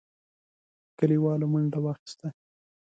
[0.97, 2.27] کليوالو منډه واخيسته.